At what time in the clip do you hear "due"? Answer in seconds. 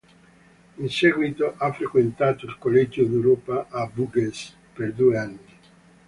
4.93-5.15